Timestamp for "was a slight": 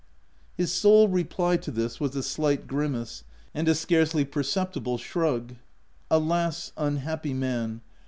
1.99-2.65